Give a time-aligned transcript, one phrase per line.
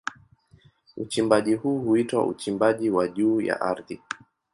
[0.97, 4.01] Uchimbaji huu huitwa uchimbaji wa juu ya ardhi.